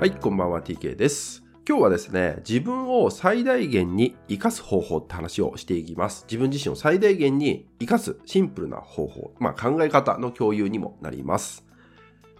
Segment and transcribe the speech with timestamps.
[0.00, 1.44] はい、こんばんは TK です。
[1.68, 6.24] 今日はですね、自分を最大限に活かす方法って話をしていきます。
[6.26, 11.66] 自分自身を最大限に活かすシンプルな方法、まあ考え方の共有にもなります。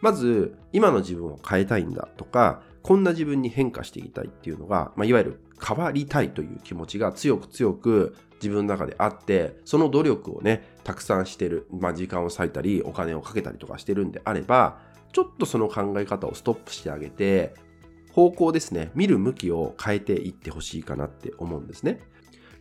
[0.00, 17.54] まず、今の自分を変えたいんだとか、こんな自分に変化していきたいっていうのが、まあ、いわゆる変わりたいという気持ちが強く強く自分の中であって、その努力をね、たくさんしてる、まあ、時間を割いたり、お金をかけたりとかしてるんであれば、ちょっとその考え方をストップしてあげて、
[18.12, 22.00] 方向ですね、見る向きを変えていってほしいかなって思うんですね。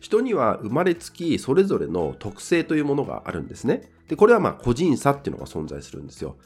[0.00, 3.82] 人には生まれつきそれぞれの特性というものがあるんですね。
[4.08, 6.36] で、これはまあ個人差っていうのが存在するんですよ。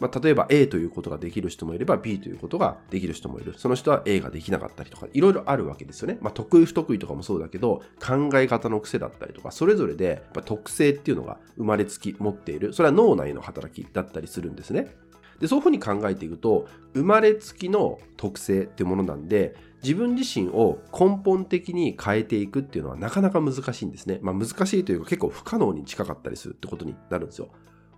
[0.00, 3.54] まあ、例えば A ということができる人もいれば B ということができる人もいる。
[3.56, 6.18] その人は A ができなかったりとか、いろいろあるわけですよね。
[6.20, 12.72] まあ、得意不得意とかもそうだけど、考え方の癖だったりとか、それぞれでやっぱ特性っていうのが生まれつき持っている。
[12.72, 14.96] それは脳内の働きだったりするんですね。
[15.40, 24.18] でそういうふうに考えていくと生まれつきの特性っていうものなんで自分自身を根本的に変えていくっていうのはなかなか難しいんですね。
[24.22, 27.48] まあ、難しいというか結構不可能に近かったりするってことになるんですよ。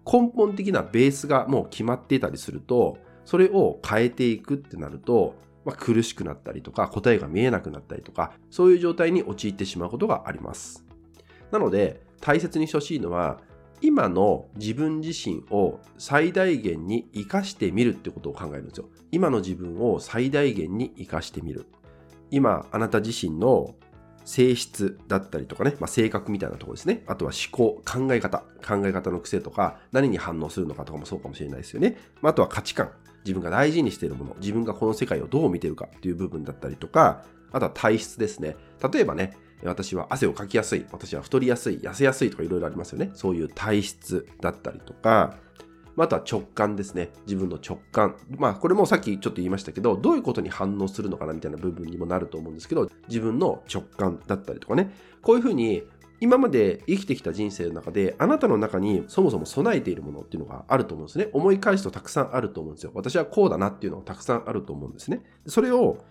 [0.05, 10.85] 根本的なベースがもう決まっていたりするとそれを変えていくってなると、まあ、苦しくなったりとか答えが見えなくなったりとかそういう状態に陥ってしまうことがあります。
[11.53, 13.41] なので大切にしてほしいのは
[13.81, 18.89] 今の自分自身を最大限に活かしてみるってことを考えるんですよ。
[19.13, 21.67] 今の自分を最大限に活かしてみる。
[22.31, 23.75] 今、あなた自身の
[24.25, 27.05] 性質だったりとかね、まあ、性格みたいなところですね。
[27.07, 31.97] あとは思考、考え方、考え方の癖とか、何に反応するのかとかもそうかもしれないですよね。
[32.23, 32.91] まあ、あとは価値観、
[33.25, 38.57] 自分が大事にしているもの、自分がこの世界をどう見てるかっていう部分だったりとか、あとは体質ですね。
[38.93, 43.11] 例えばね、私は汗をかきやすい、私は太りやすい、痩せやすいとかいろいろありますよね。
[43.15, 45.39] そういう体質だったりとか、
[45.99, 47.11] あとは直感ですね。
[47.27, 48.17] 自分の直感。
[48.37, 54.93] まあこれもさっきちょっと言いましたけど、どういうことに反応するのかなみたいな部分にもなると思うんですけど、自分の直感だったりとかね。
[55.23, 55.85] こういうふうに
[56.21, 61.29] 今まで生きてきた人生の中で、あなたの中にそもそも備えているものっていうのがあると思うんですね。
[61.33, 62.91] 思い返すとたくさんあると思うんですよ。
[62.95, 65.23] 私はこうだなっていうのがたくさんあると思うんですね。
[65.47, 66.05] それを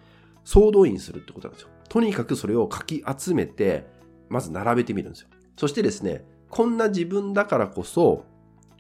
[0.44, 1.70] 総動員するってことなんですよ。
[1.90, 3.86] とにかくそれをかき集めて、
[4.30, 5.30] まず並べてみるんですよ。
[5.58, 8.26] そしてですね、こんな自分だからこそ、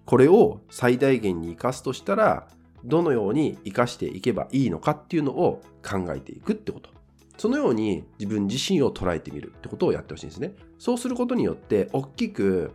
[0.05, 2.47] これを最大限に生かすとしたら、
[2.83, 6.89] どのように生かしていけばいいのかっていうのを考えていくってこと。
[7.37, 10.55] そのように自分自身を捉えてみるってことをやってほしいんですね。
[10.77, 12.71] そうすることによって、大きく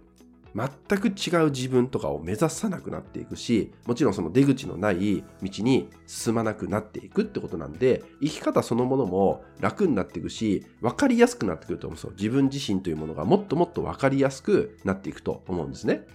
[0.55, 12.13] 全く違う自分とかを目指さなくなっていくし、もちろんその出口のない道に進まなくなっていくってことなんで、生き方そのものも楽になっていくし、分かりやすくなってくると思うんですよ。
[12.17, 16.07] 自分自身というものがもっともっと分かりやすくなっていくと思うんですね。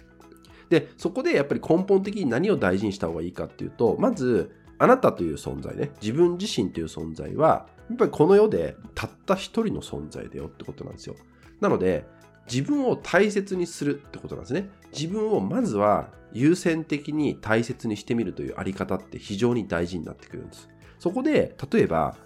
[0.68, 11.14] で、そこでやっぱり根本的に何を大事にした方がいいかっていうと、まず、あなたという存在ね、自分自身という存在は、やっぱりこの世でたった一人の存在だよってことなんですよ。
[11.60, 12.04] なので、
[12.50, 14.70] 自分を大切にするってことなんですね。
[14.92, 20.68] 自分をまずは優先的に大切にしてみるというあり方って非常に大事になってくるんです。
[20.98, 22.16] そこで、例えば、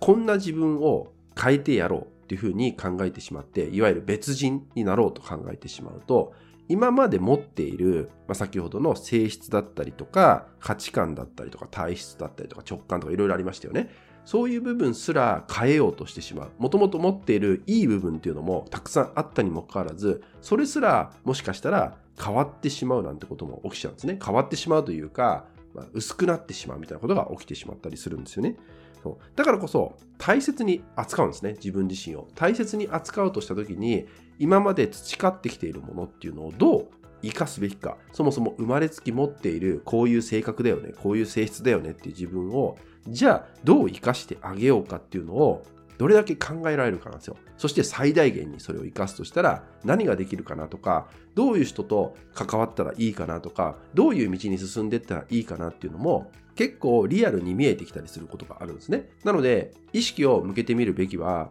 [0.00, 6.34] こんな自分を変えてやろうっていうふうに考えてしまって、いわゆる別人になろうと考えてしまうと、
[6.68, 13.90] 今まで持っている、まあ、先ほどの性質だったりとか、価値観だったりとか、体質だったりとか、直感とかいろいろありましたよね。
[14.24, 16.50] そういう部分すら変えようとしてしまう。
[16.58, 24.18] もともと持っているいい部分っていうのもたくさんあったにもかかわらず、それすらもしかしたら変わってしまうなんてことも起きちゃうんですね。
[24.24, 28.56] 変わってしまうというか、まあ、薄くなってしまうみたいなことが起きてしまったりするんですよね。
[29.02, 31.52] そうだからこそ大切に扱うんですね。
[31.54, 32.28] 自分自身を。
[32.34, 34.06] 大切に扱うとした時に、
[34.38, 36.88] 今まで培ってきているものっていうのをどう
[37.22, 37.98] 生かすべきか。
[38.12, 42.78] そもそも生まれつき持っているこういう性格だよね、こういう性質だよねっていう自分を、
[43.08, 45.64] じゃあどう生かしてあげようかっていうのを
[45.98, 47.36] どれだけ考えられるかなんですよ。
[47.56, 59.08] そして最大限にそれを生かすとしたら何ができるかなとか、どういう人と関わったらいいかなとか、どういう道に進んでいったらいいかなっていうのも結構リアルに見えてきたりすることがあるんですね。
[59.22, 61.50] なので意識を向けてみるべきは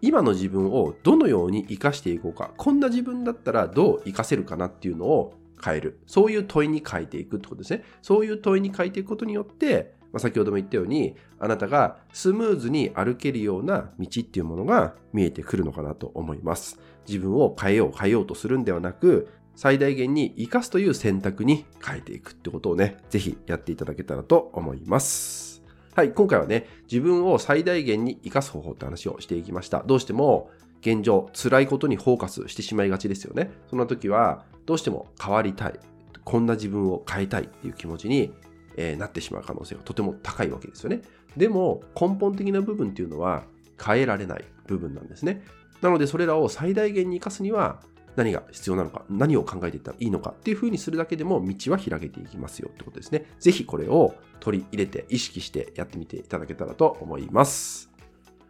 [0.00, 2.50] 今の自分をどのように生かしていこうか。
[2.56, 5.34] こんな自分だったらどう生かせるかなっていうのを
[5.64, 6.00] 変える。
[6.06, 7.84] そういう問いに変えていくってことですね。
[8.02, 16.78] そういう問いに変えていくことによって、まあ、先ほども言ったように、あなたがスムーズに歩けるような道っていうものが見えてくるのかなと思います。
[17.08, 19.26] 自分を変えよう、変えようとするんではなく、
[19.56, 25.64] 最大限に生かすという選択に変えていくってことをね、ぜひやっていただけたらと思います。
[25.96, 29.82] はい、今回はね、自分を最大限に生かす方法って話をしていきました。
[29.84, 30.48] どうしても
[30.80, 33.50] 現状、辛いことにフォーカスしてしまいがちですよね。
[33.68, 35.80] そんな時は、どうしても変わりたい。
[36.24, 38.32] こんな自分を変えたいっていう気持ちに、
[38.76, 41.02] えーなってしまう可能性がとても高いわけですよね。
[41.36, 43.44] でも根本的な部分っていうのは
[43.82, 45.44] 変えられない部分なんですね。
[45.82, 47.80] なのでそれらを最大限に生かすには
[48.16, 53.26] 何が必要なのか、何を考えていったらいいのかっていう風にするだけでも道は開けていきますよってことですね。
[53.40, 57.90] ぜひこれを取り入れて意識してやってみていただけたらと思います。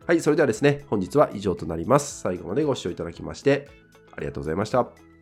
[0.07, 2.21] はい、それではですね、本日は以上となります。
[2.21, 3.69] 最後までご視聴いただきまして
[4.13, 5.14] ありがとうございました。